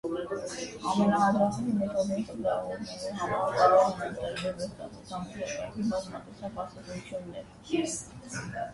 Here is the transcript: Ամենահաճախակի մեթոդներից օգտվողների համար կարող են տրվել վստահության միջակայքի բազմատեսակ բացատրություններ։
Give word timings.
Ամենահաճախակի 0.91 1.73
մեթոդներից 1.81 2.31
օգտվողների 2.35 3.11
համար 3.21 3.53
կարող 3.59 4.01
են 4.07 4.17
տրվել 4.23 4.59
վստահության 4.65 5.31
միջակայքի 5.31 5.89
բազմատեսակ 5.95 6.61
բացատրություններ։ 6.61 8.57